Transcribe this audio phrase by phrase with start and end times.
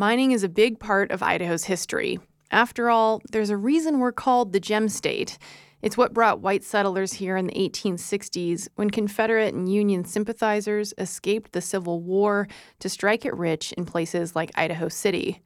[0.00, 2.18] Mining is a big part of Idaho's history.
[2.50, 5.36] After all, there's a reason we're called the Gem State.
[5.82, 11.52] It's what brought white settlers here in the 1860s when Confederate and Union sympathizers escaped
[11.52, 15.42] the Civil War to strike it rich in places like Idaho City.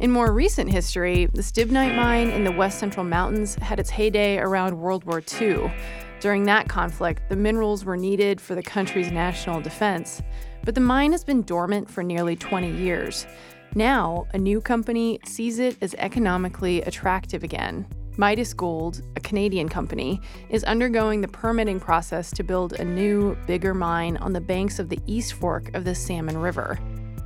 [0.00, 4.38] In more recent history, the Stibnite mine in the west central mountains had its heyday
[4.38, 5.72] around World War II.
[6.18, 10.20] During that conflict, the minerals were needed for the country's national defense,
[10.64, 13.26] but the mine has been dormant for nearly 20 years.
[13.74, 17.86] Now, a new company sees it as economically attractive again.
[18.16, 20.20] Midas Gold, a Canadian company,
[20.50, 24.88] is undergoing the permitting process to build a new, bigger mine on the banks of
[24.88, 26.78] the East Fork of the Salmon River.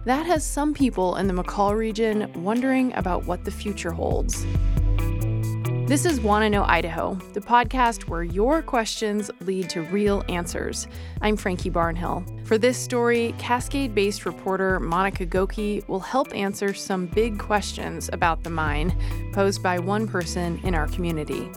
[0.05, 4.45] That has some people in the McCall region wondering about what the future holds.
[5.87, 10.89] This is Wanna Know Idaho, the podcast where your questions lead to real answers.
[11.20, 12.27] I'm Frankie Barnhill.
[12.52, 18.45] For this story, Cascade based reporter Monica Gokey will help answer some big questions about
[18.45, 18.95] the mine
[19.33, 21.50] posed by one person in our community.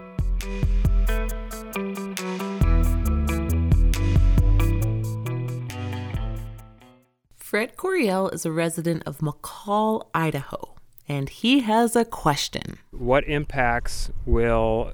[7.35, 10.75] Fred Coriel is a resident of McCall, Idaho
[11.07, 12.79] and he has a question.
[12.91, 14.93] What impacts will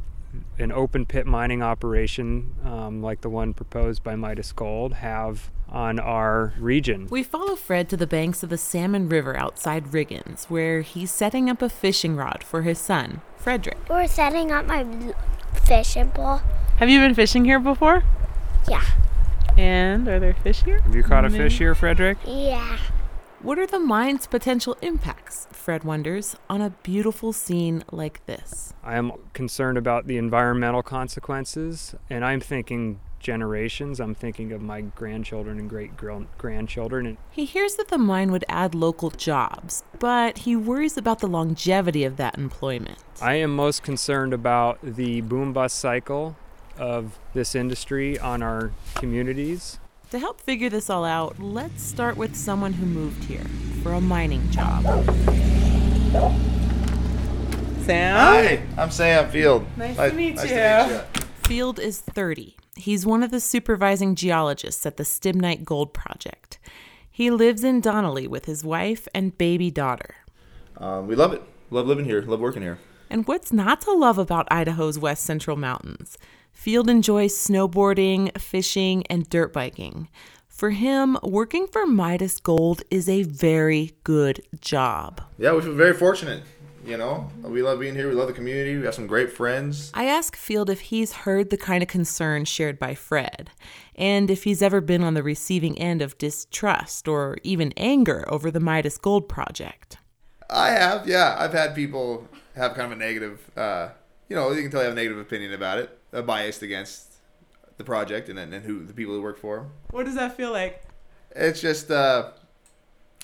[0.57, 5.99] an open pit mining operation um, like the one proposed by Midas Gold have on
[5.99, 7.07] our region?
[7.09, 11.49] We follow Fred to the banks of the Salmon River outside Riggins, where he's setting
[11.49, 13.77] up a fishing rod for his son, Frederick.
[13.89, 14.85] We're setting up my
[15.65, 16.41] fishing pole.
[16.77, 18.03] Have you been fishing here before?
[18.67, 18.83] Yeah.
[19.57, 20.81] And are there fish here?
[20.81, 22.17] Have you caught a fish here, Frederick?
[22.25, 22.77] Yeah.
[23.43, 28.75] What are the mine's potential impacts, Fred wonders, on a beautiful scene like this?
[28.83, 33.99] I am concerned about the environmental consequences, and I'm thinking generations.
[33.99, 35.93] I'm thinking of my grandchildren and great
[36.37, 37.07] grandchildren.
[37.07, 41.27] And he hears that the mine would add local jobs, but he worries about the
[41.27, 42.99] longevity of that employment.
[43.19, 46.35] I am most concerned about the boom bust cycle
[46.77, 49.79] of this industry on our communities.
[50.11, 53.45] To help figure this all out, let's start with someone who moved here
[53.81, 54.83] for a mining job.
[57.85, 58.17] Sam?
[58.17, 59.65] Hi, I'm Sam Field.
[59.77, 61.23] Nice, to, meet nice to meet you.
[61.47, 62.57] Field is 30.
[62.75, 66.59] He's one of the supervising geologists at the Stibnite Gold Project.
[67.09, 70.15] He lives in Donnelly with his wife and baby daughter.
[70.75, 71.41] Um, we love it.
[71.69, 72.21] Love living here.
[72.23, 72.79] Love working here.
[73.09, 76.17] And what's not to love about Idaho's West Central Mountains?
[76.61, 80.09] Field enjoys snowboarding, fishing, and dirt biking.
[80.47, 85.21] For him, working for Midas Gold is a very good job.
[85.39, 86.43] Yeah, we feel very fortunate.
[86.85, 88.07] You know, we love being here.
[88.07, 88.77] We love the community.
[88.77, 89.89] We have some great friends.
[89.95, 93.49] I ask Field if he's heard the kind of concern shared by Fred,
[93.95, 98.51] and if he's ever been on the receiving end of distrust or even anger over
[98.51, 99.97] the Midas Gold project.
[100.47, 101.37] I have, yeah.
[101.39, 103.89] I've had people have kind of a negative, uh,
[104.29, 107.13] you know, you can tell they have a negative opinion about it uh, biased against
[107.77, 109.71] the project and then and who the people who work for them.
[109.91, 110.83] What does that feel like?
[111.35, 112.31] It's just uh,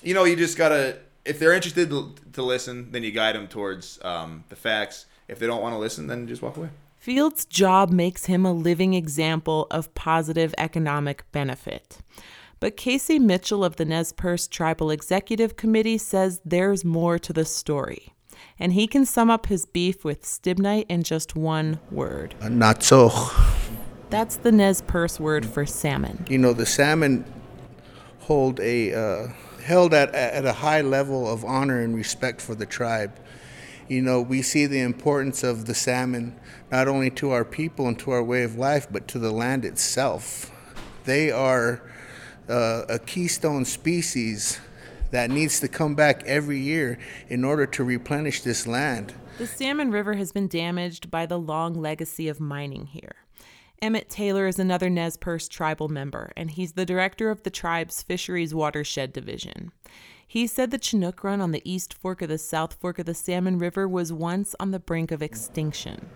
[0.02, 3.48] you know, you just gotta if they're interested to, to listen, then you guide them
[3.48, 5.06] towards um, the facts.
[5.28, 6.70] If they don't want to listen, then just walk away.
[6.96, 11.98] Field's job makes him a living example of positive economic benefit.
[12.60, 17.44] But Casey Mitchell of the Nez Perce Tribal Executive Committee says there's more to the
[17.44, 18.14] story
[18.58, 22.34] and he can sum up his beef with Stibnite in just one word.
[22.40, 22.82] Not.
[24.10, 26.24] That's the Nez Perce word for salmon.
[26.28, 27.24] You know, the salmon
[28.20, 29.28] hold a uh,
[29.62, 33.18] held at at a high level of honor and respect for the tribe.
[33.88, 36.38] You know, we see the importance of the salmon
[36.70, 39.64] not only to our people and to our way of life, but to the land
[39.64, 40.52] itself.
[41.04, 41.82] They are
[42.48, 44.60] uh, a keystone species
[45.10, 46.98] that needs to come back every year
[47.28, 49.14] in order to replenish this land.
[49.38, 53.16] The Salmon River has been damaged by the long legacy of mining here.
[53.80, 58.02] Emmett Taylor is another Nez Perce tribal member, and he's the director of the tribe's
[58.02, 59.70] Fisheries Watershed Division.
[60.26, 63.14] He said the Chinook Run on the East Fork of the South Fork of the
[63.14, 66.10] Salmon River was once on the brink of extinction.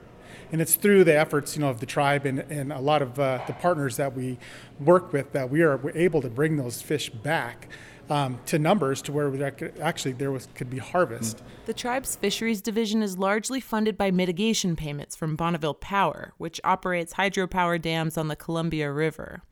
[0.51, 3.19] And it's through the efforts, you know, of the tribe and, and a lot of
[3.19, 4.39] uh, the partners that we
[4.81, 7.69] work with that we are able to bring those fish back
[8.11, 11.43] um, to numbers to where actually there was could be harvest.
[11.67, 17.15] The tribe's fisheries division is largely funded by mitigation payments from Bonneville Power, which operates
[17.15, 19.43] hydropower dams on the Columbia River.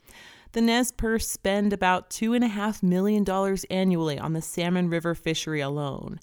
[0.53, 3.25] The Nez Perce spend about $2.5 million
[3.71, 6.19] annually on the Salmon River fishery alone.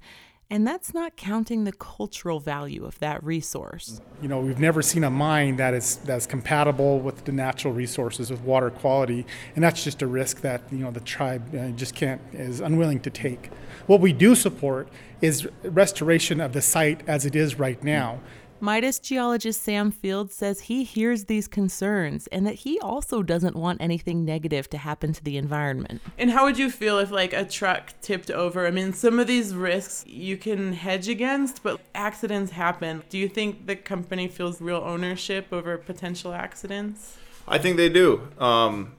[0.49, 3.99] And that's not counting the cultural value of that resource.
[4.21, 8.31] You know, we've never seen a mine that is that's compatible with the natural resources,
[8.31, 11.95] with water quality, and that's just a risk that you know the tribe uh, just
[11.95, 13.49] can't is unwilling to take.
[13.87, 14.87] What we do support
[15.21, 18.21] is restoration of the site as it is right now.
[18.59, 23.81] Midas geologist Sam Field says he hears these concerns and that he also doesn't want
[23.81, 26.01] anything negative to happen to the environment.
[26.17, 28.65] And how would you feel if like a truck tipped over?
[28.65, 33.03] I mean, some of these risks you can hedge against, but accidents happen.
[33.09, 37.17] Do you think the company feels real ownership over potential accidents?
[37.47, 38.27] I think they do.
[38.39, 38.93] Um,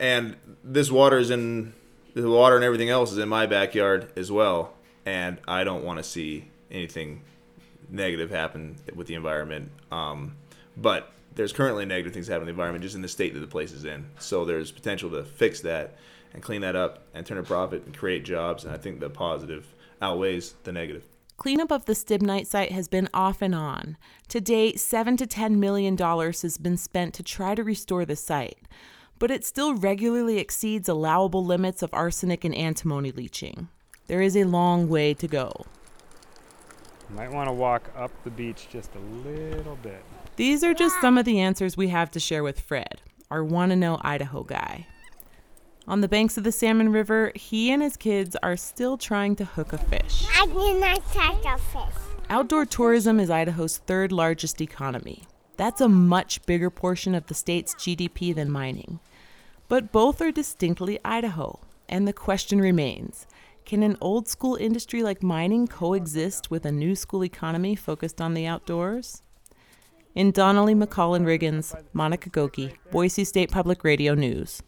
[0.00, 1.72] and this water is in
[2.14, 4.74] the water and everything else is in my backyard as well,
[5.06, 7.22] and I don't want to see anything
[7.88, 9.70] negative happen with the environment.
[9.90, 10.36] Um,
[10.76, 13.46] but there's currently negative things happening in the environment just in the state that the
[13.46, 14.06] place is in.
[14.18, 15.96] So there's potential to fix that
[16.34, 18.64] and clean that up and turn a profit and create jobs.
[18.64, 19.66] And I think the positive
[20.02, 21.04] outweighs the negative.
[21.36, 23.96] Cleanup of the Stibnite site has been off and on.
[24.28, 28.16] To date, seven to ten million dollars has been spent to try to restore the
[28.16, 28.58] site,
[29.20, 33.68] but it still regularly exceeds allowable limits of arsenic and antimony leaching.
[34.08, 35.66] There is a long way to go.
[37.10, 40.04] Might want to walk up the beach just a little bit.
[40.36, 43.00] These are just some of the answers we have to share with Fred,
[43.30, 44.86] our want to know Idaho guy.
[45.86, 49.46] On the banks of the Salmon River, he and his kids are still trying to
[49.46, 50.26] hook a fish.
[50.36, 52.02] I did not catch a fish.
[52.28, 55.22] Outdoor tourism is Idaho's third largest economy.
[55.56, 59.00] That's a much bigger portion of the state's GDP than mining.
[59.66, 61.58] But both are distinctly Idaho,
[61.88, 63.26] and the question remains
[63.68, 68.32] can an old school industry like mining coexist with a new school economy focused on
[68.32, 69.22] the outdoors?
[70.14, 74.62] In Donnelly, McCall, Riggins, Monica Gokey, Boise State Public Radio News.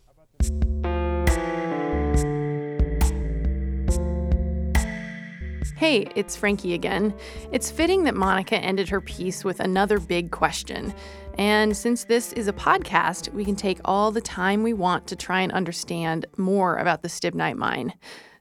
[5.79, 7.14] Hey, it's Frankie again.
[7.52, 10.93] It's fitting that Monica ended her piece with another big question.
[11.38, 15.17] And since this is a podcast, we can take all the time we want to
[15.17, 17.94] try and understand more about the Stibnite mine.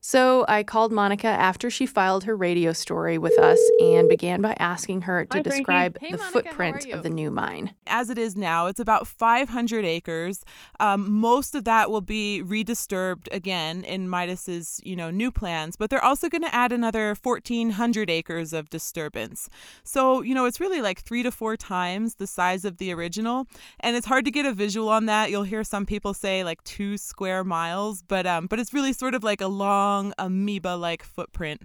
[0.09, 4.55] So I called Monica after she filed her radio story with us and began by
[4.57, 7.75] asking her to Hi, describe Hey, the Monica, footprint of the new mine.
[7.85, 10.43] As it is now, it's about 500 acres.
[10.79, 15.91] Um, most of that will be redisturbed again in Midas's, you know, new plans, but
[15.91, 19.47] they're also going to add another 1,400 acres of disturbance.
[19.83, 23.45] So, you know, it's really like three to four times the size of the original,
[23.79, 25.29] and it's hard to get a visual on that.
[25.29, 29.13] You'll hear some people say like two square miles, but um, but it's really sort
[29.13, 31.63] of like a long amoeba-like footprint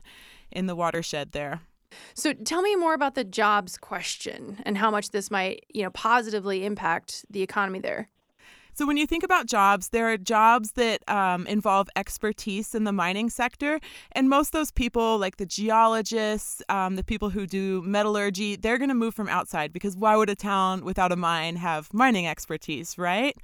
[0.51, 1.61] in the watershed there.
[2.15, 5.91] So tell me more about the jobs question and how much this might, you know,
[5.91, 8.09] positively impact the economy there.
[8.77, 12.91] So, when you think about jobs, there are jobs that um, involve expertise in the
[12.91, 13.79] mining sector.
[14.13, 18.79] And most of those people, like the geologists, um, the people who do metallurgy, they're
[18.79, 22.27] going to move from outside because why would a town without a mine have mining
[22.27, 23.37] expertise, right?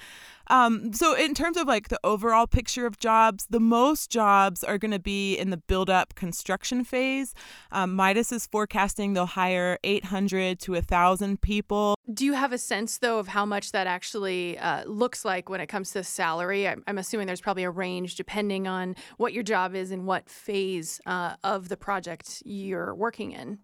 [0.50, 4.78] Um, so, in terms of like the overall picture of jobs, the most jobs are
[4.78, 7.34] going to be in the build up construction phase.
[7.70, 11.94] Um, Midas is forecasting they'll hire 800 to 1,000 people.
[12.12, 15.60] Do you have a sense, though, of how much that actually uh, looks like when
[15.60, 16.66] it comes to salary?
[16.66, 20.28] I'm, I'm assuming there's probably a range depending on what your job is and what
[20.28, 23.60] phase uh, of the project you're working in.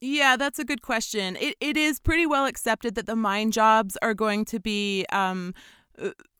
[0.00, 1.36] Yeah, that's a good question.
[1.36, 5.54] It, it is pretty well accepted that the mine jobs are going to be um,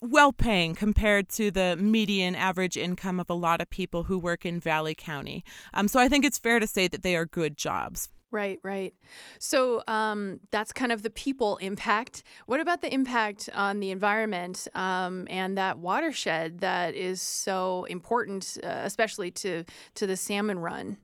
[0.01, 4.47] well paying compared to the median average income of a lot of people who work
[4.47, 5.45] in Valley County.
[5.75, 8.09] Um, so I think it's fair to say that they are good jobs.
[8.31, 8.93] Right, right.
[9.39, 12.23] So um, that's kind of the people impact.
[12.45, 18.59] What about the impact on the environment um, and that watershed that is so important,
[18.63, 20.99] uh, especially to to the salmon run?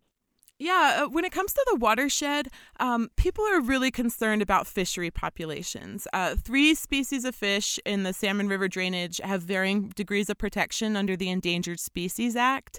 [0.56, 2.46] Yeah, uh, when it comes to the watershed,
[2.78, 6.06] um, people are really concerned about fishery populations.
[6.12, 10.94] Uh, three species of fish in the Salmon River drainage have varying degrees of protection
[10.94, 12.78] under the Endangered Species Act.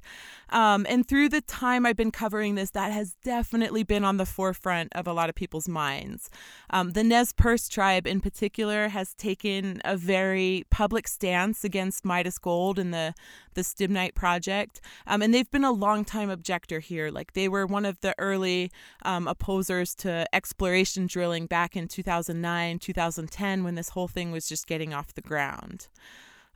[0.51, 4.25] Um, and through the time I've been covering this, that has definitely been on the
[4.25, 6.29] forefront of a lot of people's minds.
[6.69, 12.37] Um, the Nez Perce tribe, in particular, has taken a very public stance against Midas
[12.37, 13.13] Gold and the,
[13.53, 14.79] the Stibnite project.
[15.07, 17.11] Um, and they've been a longtime objector here.
[17.11, 18.71] Like they were one of the early
[19.03, 24.67] um, opposers to exploration drilling back in 2009, 2010, when this whole thing was just
[24.67, 25.87] getting off the ground.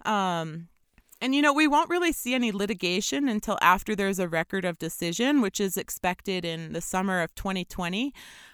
[0.06, 0.70] Um,
[1.22, 4.80] and you know, we won't really see any litigation until after there's a record of
[4.80, 8.13] decision, which is expected in the summer of 2020.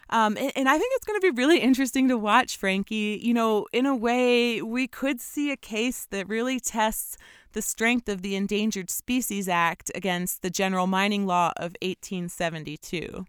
[0.10, 3.20] Um, and, and I think it's going to be really interesting to watch, Frankie.
[3.22, 7.18] You know, in a way, we could see a case that really tests
[7.56, 13.26] the strength of the Endangered Species Act against the General Mining Law of 1872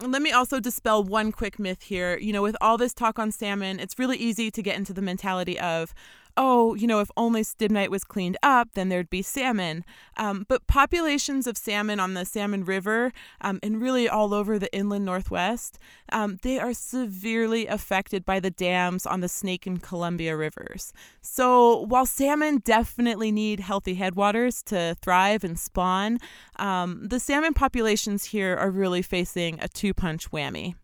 [0.00, 2.16] let me also dispel one quick myth here.
[2.18, 5.02] You know, with all this talk on salmon, it's really easy to get into the
[5.02, 5.92] mentality of,
[6.38, 9.84] oh, you know, if only stibnite was cleaned up, then there'd be salmon.
[10.16, 14.72] Um, but populations of salmon on the Salmon River um, and really all over the
[14.72, 15.78] inland Northwest,
[16.12, 20.92] um, they are severely affected by the dams on the Snake and Columbia rivers.
[21.20, 26.18] So while salmon definitely need healthy headwaters to thrive and spawn,
[26.56, 30.76] um, the salmon populations here are really facing a two punch whammy.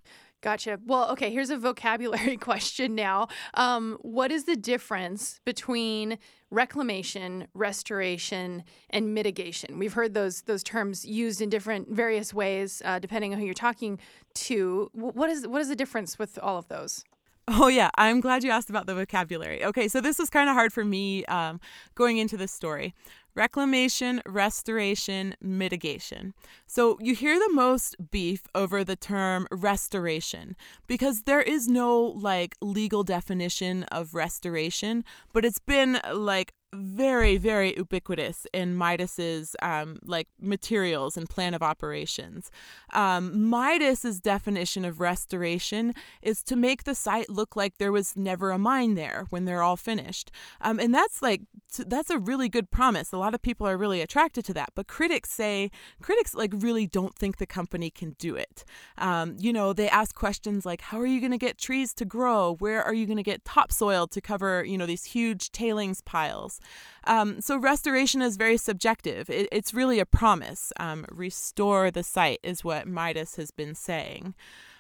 [0.45, 0.79] Gotcha.
[0.85, 3.29] Well, okay, here's a vocabulary question now.
[3.55, 6.19] Um, what is the difference between
[6.51, 9.79] reclamation, restoration, and mitigation?
[9.79, 13.55] We've heard those those terms used in different various ways, uh, depending on who you're
[13.55, 13.99] talking
[14.35, 14.91] to.
[14.93, 17.05] What is what is the difference with all of those?
[17.49, 17.91] Oh, yeah.
[17.97, 19.65] I'm glad you asked about the vocabulary.
[19.65, 21.61] Okay, so this was kind of hard for me um,
[21.95, 22.95] going into this story
[23.35, 26.35] reclamation, restoration, mitigation.
[26.67, 32.57] So you hear the most beef over the term restoration because there is no like
[32.61, 40.29] legal definition of restoration, but it's been like very very ubiquitous in midas's um, like
[40.41, 42.51] materials and plan of operations.
[42.93, 48.51] Um, midas's definition of restoration is to make the site look like there was never
[48.51, 50.31] a mine there when they're all finished.
[50.61, 51.43] Um, and that's like
[51.79, 53.13] that's a really good promise.
[53.13, 56.87] A lot of people are really attracted to that but critics say critics like really
[56.87, 58.65] don't think the company can do it.
[58.99, 62.05] Um, you know they ask questions like how are you going to get trees to
[62.05, 62.55] grow?
[62.59, 66.61] Where are you going to get topsoil to cover you know these huge tailings piles
[67.05, 69.29] um, so restoration is very subjective.
[69.31, 70.73] It, it's really a promise.
[70.79, 74.35] Um, restore the site is what Midas has been saying.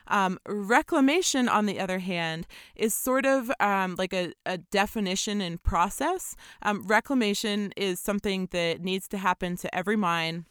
[0.06, 5.62] Um, reclamation, on the other hand, is sort of um, like a, a, definition and
[5.62, 6.36] process.
[6.62, 10.44] Um, reclamation is something that needs to happen to every mine.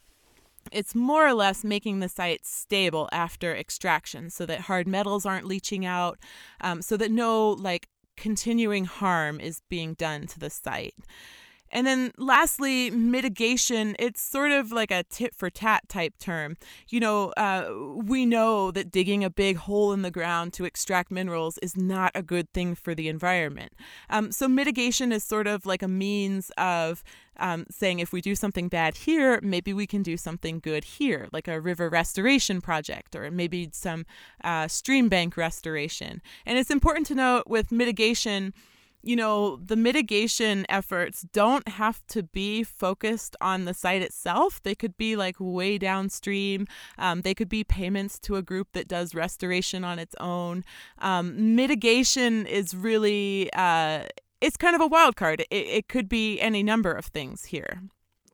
[0.72, 5.46] It's more or less making the site stable after extraction so that hard metals aren't
[5.46, 6.18] leaching out,
[6.62, 10.96] um, so that no like continuing harm is being done to the site.
[11.74, 16.56] And then lastly, mitigation, it's sort of like a tit for tat type term.
[16.88, 21.10] You know, uh, we know that digging a big hole in the ground to extract
[21.10, 23.74] minerals is not a good thing for the environment.
[24.10, 27.04] Um, so mitigation is sort of like a means of
[27.38, 31.28] um, saying if we do something bad here, maybe we can do something good here,
[31.32, 34.06] like a river restoration project or maybe some
[34.44, 36.22] uh, stream bank restoration.
[36.46, 38.54] And it's important to note with mitigation,
[39.04, 44.62] you know, the mitigation efforts don't have to be focused on the site itself.
[44.64, 46.68] They could be like way downstream.
[46.98, 50.64] Um, they could be payments to a group that does restoration on its own.
[51.00, 54.06] Um, mitigation is really, uh,
[54.40, 55.42] it's kind of a wild card.
[55.42, 57.82] It, it could be any number of things here.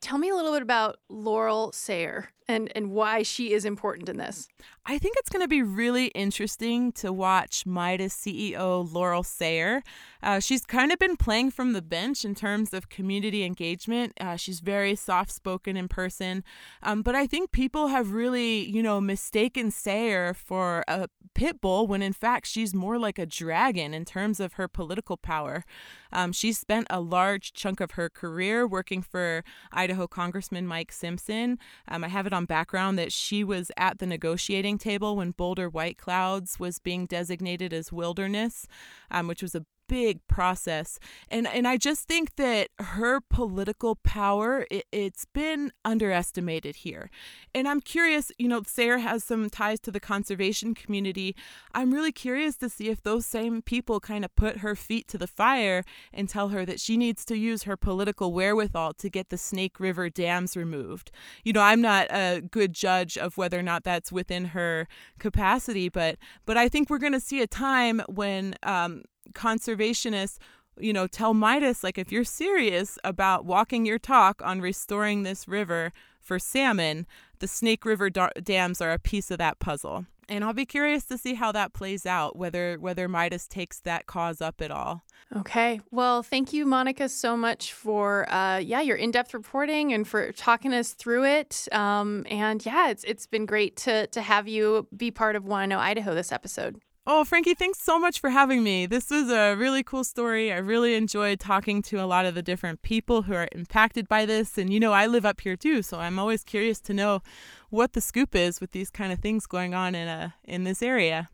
[0.01, 4.17] Tell me a little bit about Laurel Sayer and, and why she is important in
[4.17, 4.49] this.
[4.85, 9.83] I think it's going to be really interesting to watch Midas CEO Laurel Sayer.
[10.23, 14.13] Uh, she's kind of been playing from the bench in terms of community engagement.
[14.19, 16.43] Uh, she's very soft spoken in person.
[16.81, 21.85] Um, but I think people have really, you know, mistaken Sayer for a pit bull
[21.85, 25.63] when in fact she's more like a dragon in terms of her political power.
[26.11, 31.59] Um, she spent a large chunk of her career working for Idaho Congressman Mike Simpson.
[31.87, 35.69] Um, I have it on background that she was at the negotiating table when Boulder
[35.69, 38.67] White Clouds was being designated as wilderness,
[39.11, 40.99] um, which was a big process.
[41.29, 47.09] And and I just think that her political power it, has been underestimated here.
[47.53, 51.35] And I'm curious you know Sayer has some ties to the conservation community.
[51.73, 55.17] I'm really curious to see if those same people kind of put her feet to
[55.17, 59.29] the fire and tell her that she needs to use her political wherewithal to get
[59.29, 61.11] the Snake River dams removed.
[61.43, 65.89] You know I'm not a good judge of whether or not that's within her capacity
[65.89, 70.37] but but I think we're going to see a time when um, conservationists
[70.79, 75.47] you know tell midas like if you're serious about walking your talk on restoring this
[75.47, 77.05] river for salmon
[77.39, 81.05] the snake river da- dams are a piece of that puzzle and I'll be curious
[81.05, 85.03] to see how that plays out, whether whether Midas takes that cause up at all.
[85.35, 90.07] Okay, well, thank you, Monica, so much for uh, yeah your in depth reporting and
[90.07, 91.67] for talking us through it.
[91.71, 95.63] Um, and yeah, it's it's been great to to have you be part of Want
[95.63, 96.79] to Know Idaho this episode.
[97.11, 98.85] Oh, Frankie, thanks so much for having me.
[98.85, 100.53] This was a really cool story.
[100.53, 104.27] I really enjoyed talking to a lot of the different people who are impacted by
[104.27, 104.59] this.
[104.59, 107.23] And, you know, I live up here too, so I'm always curious to know
[107.71, 110.83] what the scoop is with these kind of things going on in, a, in this
[110.83, 111.29] area.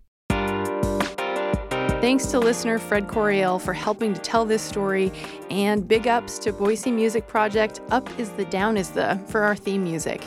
[1.99, 5.11] Thanks to listener Fred Coriel for helping to tell this story,
[5.49, 9.57] and big ups to Boise Music Project Up is the Down is the for our
[9.57, 10.23] theme music.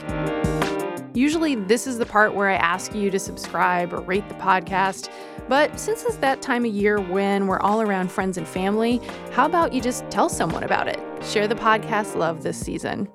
[1.15, 5.11] Usually, this is the part where I ask you to subscribe or rate the podcast.
[5.49, 9.01] But since it's that time of year when we're all around friends and family,
[9.33, 11.01] how about you just tell someone about it?
[11.25, 13.09] Share the podcast love this season.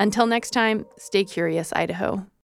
[0.00, 2.26] Until next time, stay curious, Idaho.